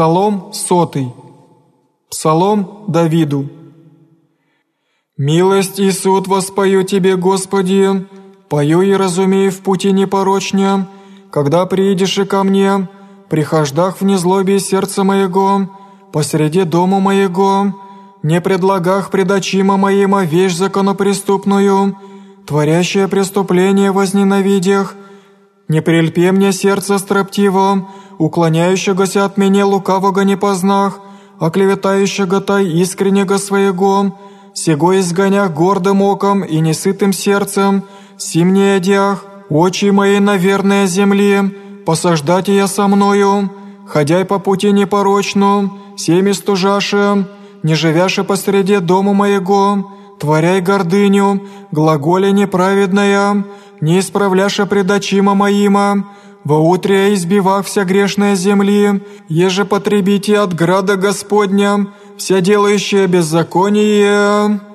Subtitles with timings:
[0.00, 1.12] Псалом сотый.
[2.10, 3.50] Псалом Давиду.
[5.18, 8.06] «Милость и суд воспою Тебе, Господи,
[8.48, 10.86] пою и разумею в пути непорочне,
[11.30, 12.88] когда приидешь и ко мне,
[13.28, 15.68] прихождах в незлобе сердца моего,
[16.14, 17.74] посреди дома моего,
[18.22, 21.94] не предлагах предочима моима вещь законопреступную,
[22.46, 24.94] творящее преступление возненавидях,
[25.68, 27.86] не прельпе мне сердце строптиво,
[28.20, 31.00] уклоняющегося от меня лукавого не познах,
[31.38, 34.14] оклеветающего тай искреннего своего,
[34.52, 37.82] сего изгонях гордым оком и несытым сердцем,
[38.18, 41.50] сим не одях, очи мои на верной земле,
[41.86, 43.50] посаждать я со мною,
[43.86, 47.26] ходяй по пути непорочну, всеми стужаши,
[47.62, 51.40] не живяши посреди дома моего, творяй гордыню,
[51.70, 53.46] глаголе неправедная,
[53.80, 56.04] не исправляша предочима моима,
[56.44, 64.69] во утре избивав вся грешная земли, еже потребите от града Господня, вся делающая беззаконие».